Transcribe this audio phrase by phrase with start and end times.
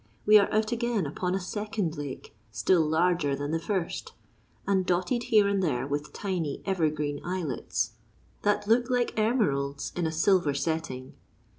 [0.25, 4.13] we are out again upon a second lake, still larger than the first,
[4.65, 7.91] and dotted here and there with tiny ever green islets
[8.41, 11.13] that look like emeralds in a silver setting.